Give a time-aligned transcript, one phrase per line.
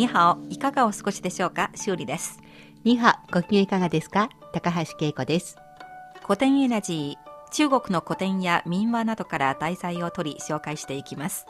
[0.00, 1.70] にはおいかがお過ごしでしょうか？
[1.74, 2.38] 修理です。
[2.84, 4.30] ニハ、ご機嫌いかがですか？
[4.54, 5.58] 高橋恵子です。
[6.24, 11.44] 古典エナジー中国の古典や民話などから題材を取り紹介していきます。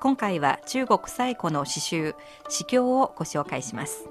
[0.00, 2.16] 今回は中国最古の詩集
[2.48, 4.08] 詩経をご紹介します。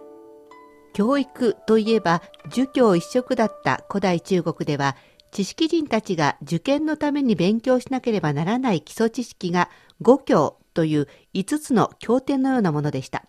[0.94, 4.96] 教育といえば、儒教一色だった古代中国では、
[5.32, 9.70] 知識人たちが受験のために勉強しなければならない基礎知識が
[10.00, 13.26] 五教という5つの経典のようなものでした。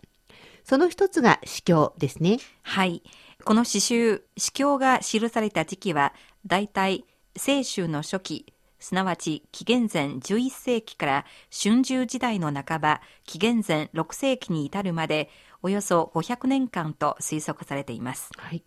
[0.65, 2.39] その一つが詩経ですね。
[2.63, 3.03] はい
[3.45, 6.15] この詩集詩経が記された時期は
[6.47, 15.29] だいたい清州の初期すなわち紀元前11世紀から春秋時代の半ば紀元前6世紀に至るまで
[15.63, 18.63] およそ500年間と推測されていますはい。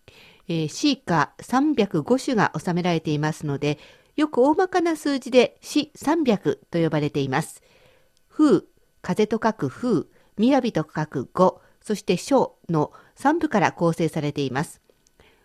[0.48, 3.78] えー、詩歌305首が収められていますので、
[4.14, 7.62] よく大まかな数字で詩300と呼ばれています。
[8.30, 8.62] 風、
[9.02, 10.06] 風と書く風、
[10.38, 14.80] 雅と書く語、そして書の3部から構成されています。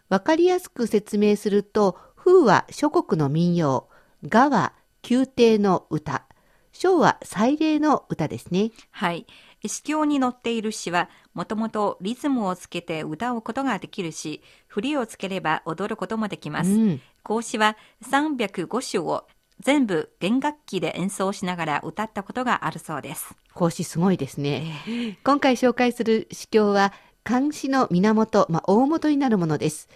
[0.10, 3.88] わかりやすく説明すると、風は諸国の民謡、
[4.28, 4.74] 雅は
[5.08, 6.26] 宮廷の歌、
[6.72, 8.72] 書は祭礼の歌ですね。
[8.90, 9.28] はい。
[9.64, 16.72] 詩経に載っている詩は、もともとリズムをつけて歌うことができるし、振りをつければ踊ることもできます。
[16.72, 17.02] うん。
[17.22, 17.78] 孔子は
[18.10, 19.28] 305首を
[19.62, 23.36] 全部弦楽器で演奏しながら歌ったことがあるそうです。
[23.54, 25.18] 講師すごいですね。
[25.24, 29.88] 今回紹介する詩経は、漢詩の源、まあ、大元になるものです。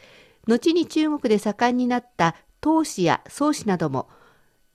[0.48, 4.08] 後に中国で盛んになった唐詩や宋詩なども、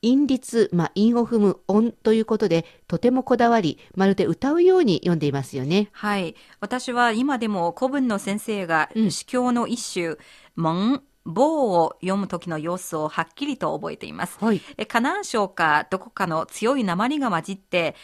[0.02, 5.88] 韻律、まあ、韻を踏む音ということで、とてもこだわり、まるで歌うように読んでいますよね。
[5.92, 6.34] はい。
[6.58, 10.16] 私は今でも古文の先生がうん詩経の一首、
[10.56, 14.38] 門、棒を読む時の様子をはっきりと覚えています。
[14.40, 14.60] はい。
[14.76, 17.94] え河南省かどこかの強い鉛が混じって、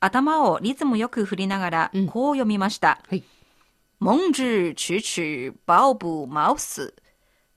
[0.00, 3.00] 頭をリズムよく振りながらうんこう読みました。
[3.08, 3.24] はい。
[3.98, 6.94] 蒙之曲曲抱不毛丝。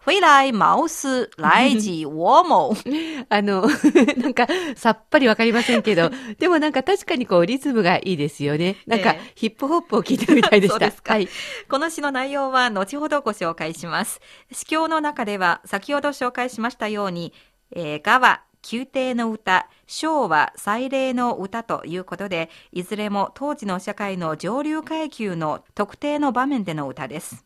[0.06, 2.76] 回来毛丝来自我某。
[3.30, 3.66] あの、
[4.18, 8.76] なんか、さっぱりわかりませんけど、 でもなんか確かにこう、リズムがいいですよね。
[8.86, 10.74] なんかええ、ヒップホップを聞いてるみたいでした。
[10.74, 11.30] そうですかはい。
[11.70, 14.20] この詩の内容は後ほどご紹介します。
[14.52, 17.34] 詩経の中では先ほど紹介しましたように、
[17.72, 27.46] えー、雅は宮廷の歌、章は祭礼の歌ということで、いずれも当時の社会の上流階級の特定の場面での歌です。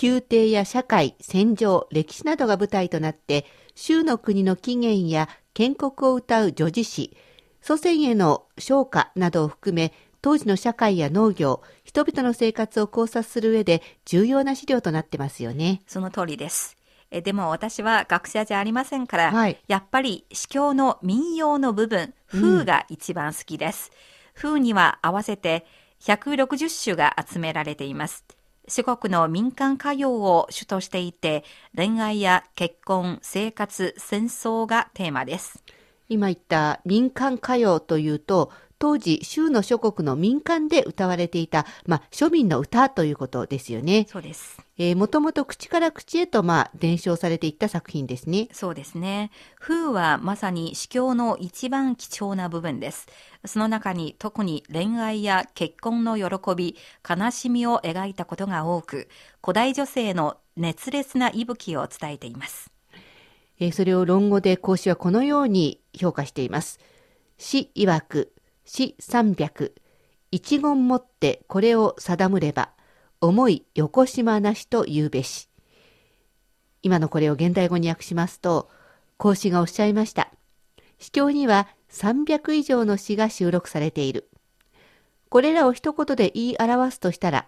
[0.00, 7.16] 宮廷や社会、戦場、歴史などが舞台となって、州の国の起源や建国を歌う叙事詩、
[7.62, 15.80] 祖先への昇華などを含め、当時の社会や農業、人々の生活を考察する上で重要な資料となってますよね。
[15.86, 16.76] その通りです。
[17.10, 23.92] えでも私は学者じゃありませんから、はいやっぱり詩経の民謡の部分、風が一番好きです。
[24.34, 25.64] 風には合わせて
[26.00, 28.24] 160首が集められています。
[28.68, 31.44] 四国の民間歌謡を主としていて、
[31.76, 35.62] 恋愛や結婚、生活、戦争がテーマです。
[36.08, 44.06] 今言った民間歌謡というと、当時、州の諸国の民間で歌われていた、まあ、庶民の歌ということですよね。
[44.08, 44.60] そうです。
[44.78, 48.48] えー、もともと口から口へと、まあ、伝承されていった作品ですね。
[48.52, 49.30] そうですね。
[49.58, 53.06] 風はまさに詩経の一番貴重な部分です。
[53.46, 56.76] その中に特に恋愛や結婚の喜び、
[57.08, 59.08] 悲しみを描いたことが多く、
[59.42, 62.70] 古代女性の熱烈な息吹を伝えています。
[63.58, 66.78] えーそれを論語で孔子はこのように評価しています。
[67.38, 68.32] 詩曰く、
[68.66, 69.72] 詩300、
[70.32, 72.70] 一言もってこれを定むれば、
[73.20, 75.48] 思い横島なしと言うべし。
[76.82, 78.68] 今のこれを現代語に訳しますと、
[79.18, 80.32] 孔子がおっしゃいました。
[80.98, 84.28] 詩経には300以上の詩が収録されている。
[85.28, 87.46] これらを一言で言い表すとしたら、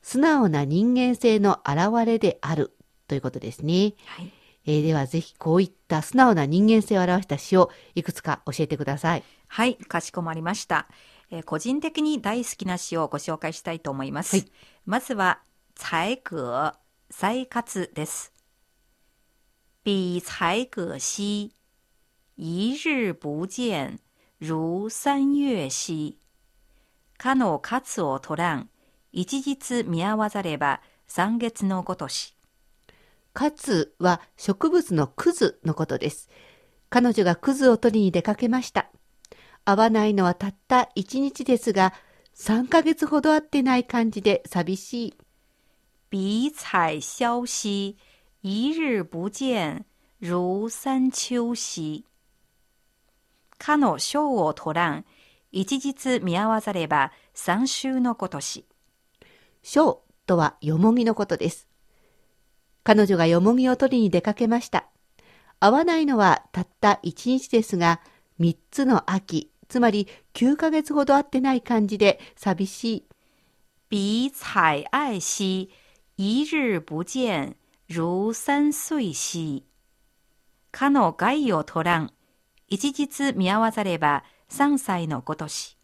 [0.00, 2.72] 素直な人間性の表れである
[3.06, 3.92] ということですね。
[4.06, 4.32] はい。
[4.66, 9.24] えーではぜひこういった素直な人間性を表した詩をいくつか教えてください。
[9.48, 10.88] はい、かしこまりました。
[11.30, 14.36] えー個人的に大好きな詩をご紹介したいと思います。
[14.36, 14.52] はい
[14.86, 15.40] まずは、
[15.74, 16.74] 才阁、
[17.10, 18.32] 才活です。
[19.84, 21.52] 比才阁兮、
[22.36, 24.00] 一日不見、
[24.40, 26.16] 如三月兮。
[27.18, 28.70] かの活を取らん、
[29.12, 32.34] 一日見合わざれば三月のごとし。
[33.32, 36.28] かつは植物のクズのことです。
[36.90, 38.90] 彼女がクズを取りに出かけました。
[39.68, 41.92] 会わないのはたった一日ですが、
[42.34, 45.14] 3ヶ月ほど会ってない感じで寂しい。
[46.10, 47.94] 比采萧兮，
[48.42, 49.84] 一日不見，
[50.22, 52.06] 如三秋兮。
[53.58, 55.04] かの賞を取らん、
[55.52, 58.64] 一日見合わざれば三週のことし。
[59.62, 61.68] 章とはよもぎのことです。
[62.84, 64.86] 彼女がよもぎを取りに出かけました。
[65.60, 68.00] 会わないのはたった一日ですが、
[68.38, 73.04] 三つの秋、つまり9ヶ月ほど会ってない感じで寂しい。
[73.90, 75.68] 比采愛兮，
[76.16, 77.56] 一日不見，
[77.88, 79.64] 如三歲兮。
[80.70, 82.12] かの害を取らん、
[82.68, 85.76] 一日見合わざれば三歳のことし。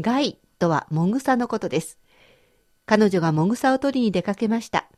[0.00, 1.98] 害とはもぐさのことです。
[2.86, 4.88] 彼女がもぐさを取りに出かけました。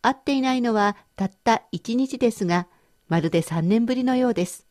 [0.00, 2.68] 会っていないのはたった一日ですが、
[3.08, 4.66] まるで3年ぶりのようです。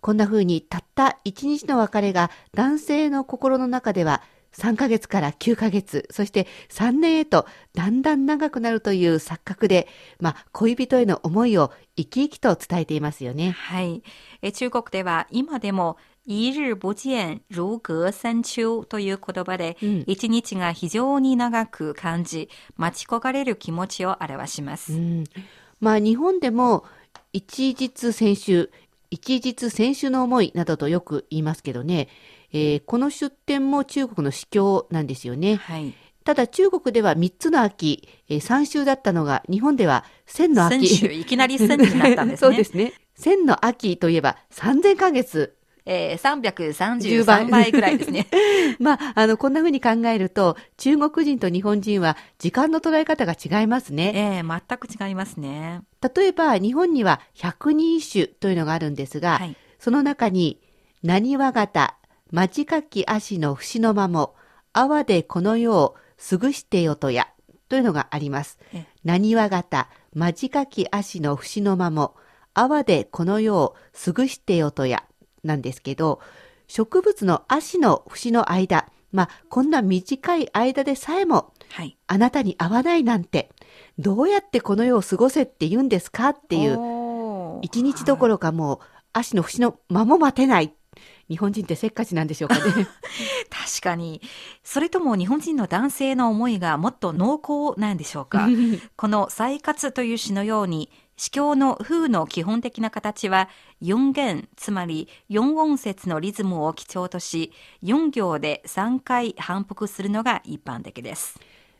[0.00, 9.86] こんな風にたった一日の別れが男性の心の中では3ヶ月から9ヶ月、そして3年へとだんだん長くなるという錯覚で、
[10.18, 13.52] まあ、恋人への思いを生き生きと伝えていますよね。
[13.52, 14.02] はい。
[14.42, 24.94] え中国では今でも、一日不見、如隔三秋という言葉で、うん一日が非常に長く感じ、待ち焦がれる気持ちを表します。
[24.94, 25.24] うん、
[25.78, 26.84] まあ日本でも
[27.32, 28.70] 一日先週、
[29.10, 32.08] 一日先週の思いなどとよく言いますけどね、
[32.52, 35.56] えーこの出典も中国の司教なんですよね。
[35.56, 35.94] はい。
[36.24, 41.20] ただ中国では3つの秋、えー、3週だったのが日本では1000の秋。
[41.20, 42.48] いきなり千になったんですね。
[42.48, 42.92] そうですね。
[43.18, 45.56] 1000の秋といえば3000ヶ月。
[45.92, 48.28] えー、333倍ぐらいですね。
[48.78, 54.12] まあ、あの、こんな風に考えると、中国人と日本人は時間の捉え方が違いますね。
[54.14, 55.82] えー、全く違いますね。
[56.14, 59.56] 例えば日本には百人一首というのがあるんですが、はい。
[59.80, 60.60] その中に、
[61.02, 61.96] なにわ型、
[62.30, 64.36] まちかき足の節の間も、
[64.72, 65.96] あわでこの世を
[66.30, 67.26] 過ぐしてよとや、
[67.68, 68.84] というのがありますえ。
[69.02, 72.14] なにわ型、まちかき足の節の間も、
[72.54, 75.02] あわでこの世を過ぐしてよとや、
[75.44, 76.20] なんですけど、
[76.66, 81.96] 植物の足の節の間、まあ、こんな短い間でさえも、はい。
[82.06, 83.50] あなたに会わないなんて、
[83.98, 88.78] どうやってこの世を過ごせって言うんですかっていう、一日どころかもう
[89.12, 90.72] 足の節の間も待てない。
[91.28, 92.62] 日本人ってせっかちなんでしょうかね。
[93.48, 94.20] 確かに。
[94.64, 98.48] それとも日本人の男性の思いがもっと濃厚なんでしょうか
[98.96, 103.50] この再活という詩のように、詩教の風の基本的な形は、
[103.82, 111.38] 4弦、つまり4音節のリズムを基調とし、4行で3回反復するのが一般的です。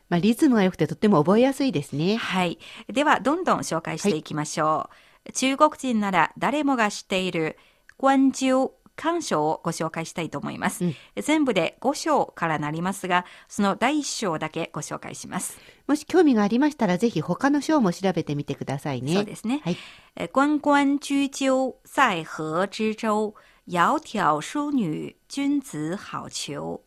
[0.09, 2.17] まあ、リズムが良くてとっても覚えやすいですね。
[2.17, 2.59] はい。
[2.87, 4.91] では、どんどん紹介していきましょ
[5.27, 5.31] う。
[5.31, 7.57] 中国人なら誰もが知っている、
[7.97, 10.85] 关中、漢章をご紹介したいと思います。
[10.85, 15.59] うん全部で5章からなりますが、その第1章だけご紹介します。
[15.87, 19.13] もし興味がありましたら、ぜひ他の章も調べてみてくださいね。
[19.13, 19.61] そうですね。
[19.63, 19.77] はい。
[20.15, 23.33] え关关雎鸠，在河之洲。
[23.67, 26.81] 窈窕淑女，君子好逑。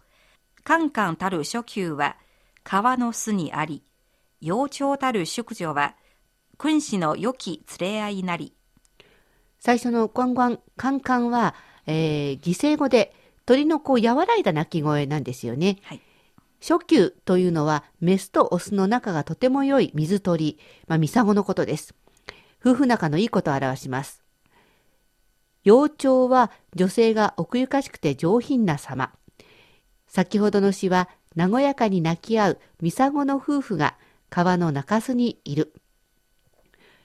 [0.64, 2.16] カンカンたる初級は
[2.64, 3.84] 川の巣にあり、
[4.40, 5.94] 幼鳥たる淑女は
[6.58, 8.54] 君子の良き連れ合いなり。
[9.60, 11.54] 最初のゴンゴン、カンカンは、
[11.86, 13.14] えー、犠牲語で
[13.46, 15.78] 鳥のこう和らいだ鳴き声なんですよね。
[15.82, 16.00] はい。
[16.66, 21.94] 初級というのは、メスとオスの仲がとても良い水鳥、まあ、ミサゴのことです。
[22.58, 24.22] 夫婦仲のいいことを表します。
[25.62, 29.12] 幼鳥は女性が奥ゆかしくて上品な様。
[30.06, 33.98] 先ほどの詩は、和やかに泣き合うミサゴの夫婦が
[34.30, 35.74] 川の中州にいる。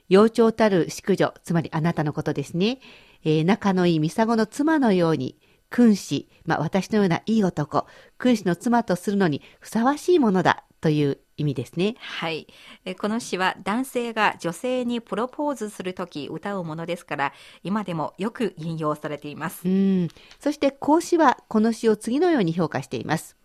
[0.07, 2.79] 幼鳥たる淑女、つまりあなたのことですね。
[3.23, 5.37] えー仲のいいミサゴの妻のように、
[5.69, 7.85] 君子、まあ私のようないい男、
[8.17, 11.95] 君子の妻とするのにふさわしいものだという意味ですね。
[11.99, 12.47] はい。
[12.85, 17.33] えこの詩は男性が女性にプロポーズするとき歌うものですから、
[17.63, 19.67] 今でもよく引用されています。
[19.67, 20.07] うん。
[20.39, 23.35] そして孔子はこの詩を次のように評価しています。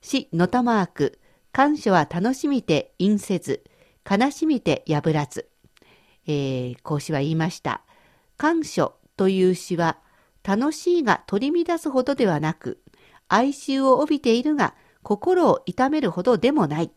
[0.00, 1.18] 詩のたまわく、
[1.52, 3.64] 感書は楽しみて陰せず、
[4.08, 5.48] 悲しみて破らず。
[6.26, 7.85] えー、孔子は言いました。
[8.36, 9.98] 感書という詩は、
[10.42, 12.80] 楽しいが取り乱すほどではなく、
[13.28, 16.90] 哀愁を帯びているが、心を痛めるほどでもない。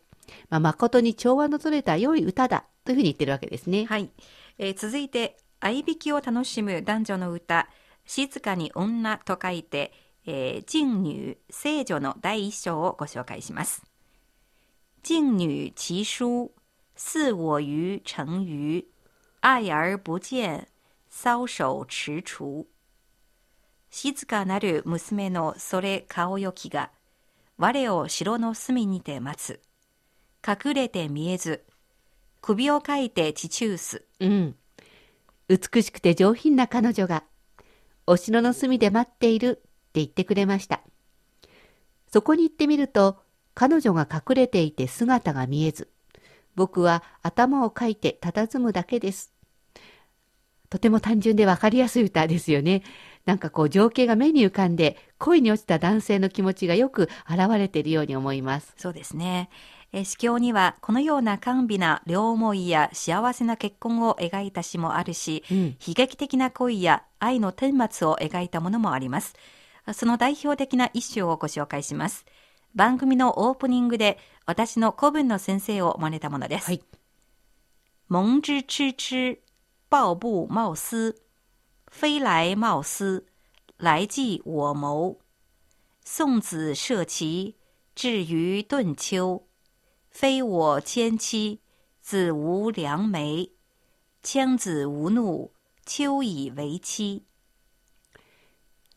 [0.48, 2.64] まあ、誠に調和の取れた良い歌だ。
[2.84, 3.84] というふうに言ってるわけですね。
[3.84, 4.10] はい。
[4.58, 7.68] えー続いて、愛引きを楽しむ男女の歌、
[8.04, 9.92] 静かに女と書いて、
[10.26, 13.82] えー、静女、聖女の第一章をご紹介します。
[15.02, 16.52] 静女其书、
[16.94, 18.86] 似我于成鱼、
[19.40, 20.66] 愛而不見、
[21.22, 22.64] 搔首踟蹰。
[23.90, 26.90] 静かなる娘のそれ顔よきが、
[27.58, 29.60] 我を城の隅にて待つ。
[30.48, 31.66] 隠れて見えず、
[32.40, 34.06] 首をかいて地中す。
[34.18, 34.56] うん。
[35.48, 37.24] 美しくて上品な彼女が、
[38.06, 40.80] お城の隅で待っているって言ってくれました。
[42.10, 43.18] そこに行ってみると、
[43.52, 45.90] 彼女が隠れていて姿が見えず、
[46.54, 49.34] 僕は頭をかいて佇むだけです。
[50.70, 52.82] とても単純でわかりやすい歌ですよね。
[53.26, 58.72] なんかこう情景が目に浮かんで、恋に落ちた男性の気持ちがよく現れているように思います。
[58.76, 59.50] そうですね。
[59.92, 69.34] えー詩経にはこのような甘美な両思いや幸せな結婚を描いた詩もあるし、うん悲劇的な恋や愛の顛末を描いたものもあります。
[69.92, 72.24] その代表的な一首をご紹介します。
[72.76, 76.66] 番組のオープニングで私の古文の先生を真似たものです。
[76.66, 76.82] はい。
[78.08, 79.40] 蒙之痴痴，
[79.89, 81.21] 抱布冒丝，
[81.87, 83.27] 飞来冒丝，
[83.77, 85.19] 来继我谋。
[86.03, 87.55] 送子涉其，
[87.95, 89.47] 至于顿丘。
[90.09, 91.61] 非我牵妻，
[92.01, 93.51] 子无良媒。
[94.23, 95.51] 羌子无怒，
[95.85, 97.23] 秋以为妻。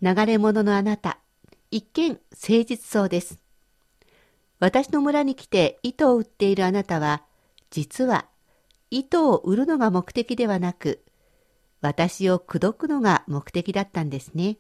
[0.01, 1.19] 流れ者のあなた、
[1.71, 3.39] 一見誠実そうです。
[4.61, 7.25] 私の村に来て糸を売っているあなたは、
[7.71, 8.27] 実は
[8.98, 11.04] 糸を売るのが目的ではなく、
[11.82, 14.58] 私を口説くのが目的だったんですね。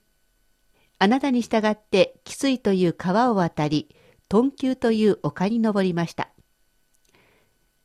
[0.97, 3.95] あなたに従って汽水という川を渡り、
[4.29, 6.29] 頓宮という丘に登りました。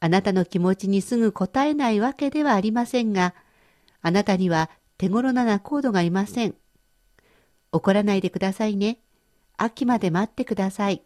[0.01, 3.35] あなたの気持ちにすぐ応えないわけではありませんが、
[4.01, 6.55] あなたには手頃な仲人がいません。
[7.73, 9.01] 怒らないでくださいね。
[9.59, 11.03] 秋まで待ってください。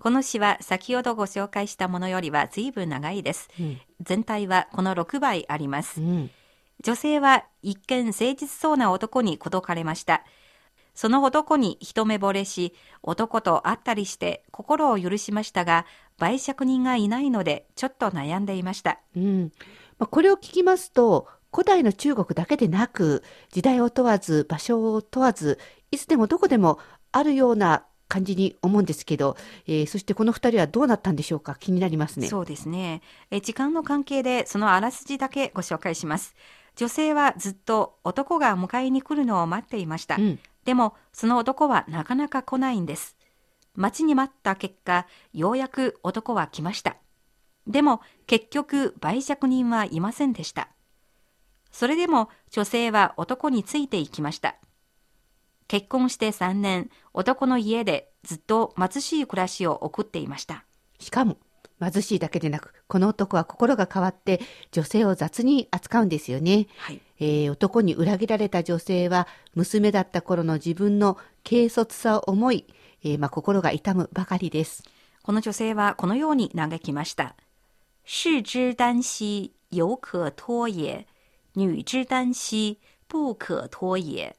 [0.00, 3.48] この詩は先ほどご紹介したものよりは随分長いです。
[3.58, 6.00] うん全体はこの6倍あります。
[6.00, 6.30] うん。
[6.82, 10.24] 女性は一見誠実そうな男に口説かれました。
[10.94, 15.86] その男に一目惚れし、男と会ったりして心を許しましたが、
[16.18, 19.00] 売借人がいないのでちょっと悩んでいました。
[19.16, 19.52] うん。
[19.98, 25.58] まあ、これを聞きますと、古代の中国だけでなく、時代を問わず、場所を問わず、
[25.90, 26.78] いつでもどこでも
[27.12, 31.54] あるような感じに思うんですけど、えーそしてこの二人はどうなったんでしょうか？
[31.54, 32.28] 気になりますね。
[32.28, 33.02] そうですね。
[33.30, 36.34] え時間の関係でそのあらすじだけご紹介します。
[36.76, 40.16] 女性はずっと男が迎えに来るのを待っていました。
[40.16, 40.40] うん。
[40.64, 43.16] でも、その男はなかなか来ないんです。
[43.76, 46.96] 待ちに待った結果、ようやく男は来ました。
[47.66, 50.68] でも、結局、売借人はいませんでした。
[51.70, 54.56] それでも、女性は男についていきました。
[55.74, 60.64] 結婚して3年、男の家でずっと貧しい暮らしを送っていました。
[61.00, 61.36] しかも、
[61.80, 64.40] 貧しいだけでなく、この男は心が変わって、
[64.70, 66.68] 女性を雑に扱うんですよね。
[66.76, 67.00] はい。
[67.18, 69.26] えー男に裏切られた女性は
[69.56, 72.66] 娘だった頃の自分の軽率さを思い、
[73.02, 74.84] えーまあ、心が痛むばかりです。
[75.24, 77.34] この女性はこのように嘆きました。
[78.04, 81.08] 士之耽兮有可脱也。
[81.56, 82.78] 女之耽兮
[83.08, 84.36] 不可脱也。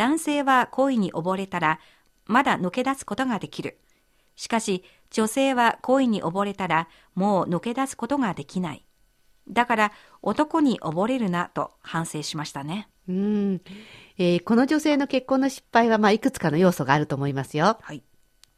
[0.00, 1.78] 男性は恋に溺れたら、
[2.24, 3.78] まだ抜け出すことができる。
[4.34, 8.86] しかし、女性は恋に溺れたら、もう抜け出すことができない。
[9.46, 9.92] だから、
[10.22, 12.88] 男に溺れるなと反省しましたね。
[13.10, 13.60] うん、
[14.16, 17.76] えーこの女性の結婚の失敗は、まあ、いくつかの要素があると思いますよ。
[17.82, 18.02] はい。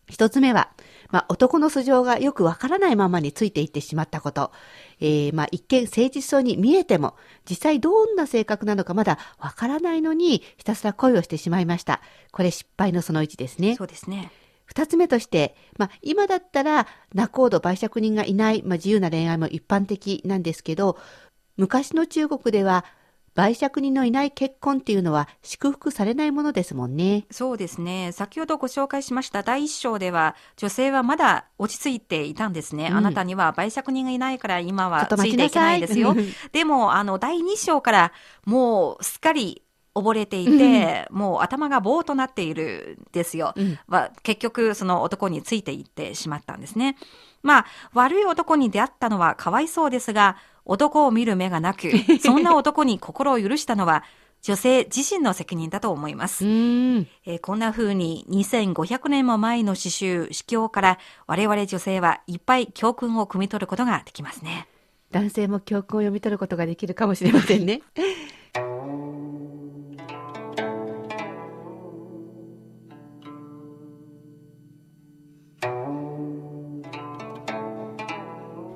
[0.08, 0.70] 一つ目は、
[1.10, 4.52] まあ、男の素性がよくわからないままについていってしまったこと。
[5.00, 7.16] えーまあ、一見誠実そうに見えても、
[7.48, 12.00] 実際どんな性格なのかまだわからないのに、ひたすら恋をしてしまいました。
[12.32, 13.76] これ失敗のその1ですね。
[13.76, 14.30] そうですね。
[14.64, 20.98] 二つ目として、まあ、今だったら、仲人、売借人がいない、まあ、自由な恋愛も一般的なんですけど、
[21.56, 22.84] 昔の中国では、
[23.34, 27.26] 売借人のいない結婚っていうのは祝福されないものですもんね。
[27.30, 28.12] そうですね。
[28.12, 32.88] 先ほどご紹介しました第一章では、女性はまだ落ち着いていたんですね。
[32.90, 36.14] うんあなたには売借人がいないから今はついてけなないですよ。
[36.52, 38.12] でも、あの、第2章から
[38.44, 39.62] もうすっかり
[39.94, 43.54] 溺れていて、もう頭が棒となっているんですよ。
[43.56, 46.96] うんは結局、その男についていってしまったんですね。
[47.42, 51.90] まあ、悪い男に出会ったのはかわいそうですが、男を見る目がなく、
[52.22, 54.04] そんな男に心を許したのは、
[54.42, 56.44] 女性自身の責任だと思います。
[56.44, 64.66] えーこんな風に2500年も前の詩集、詩教から我々女性はいっぱい教訓を汲み取ることができますね。
[65.12, 67.82] 男性も教訓を読み取ることができるかもしれませんね。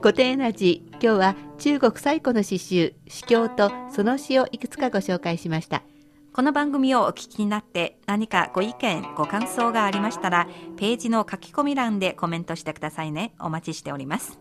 [0.07, 5.85] 固定エナジー今日は中国最古の詩集詩経とその詩をいくつかご紹介しました
[6.33, 13.33] この番組をお聞きになって何かご意見、ご感想がありましたら、ページの書き込み欄でコメントしてくださいね。
[13.39, 14.39] お待ちしております。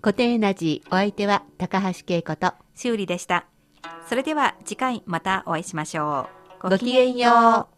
[0.00, 3.46] 固定エナジーお相手は高橋恵子と修理でした。
[4.08, 6.28] それでは次回またお会いしましょ
[6.62, 6.70] う。
[6.70, 7.71] ごきげんよう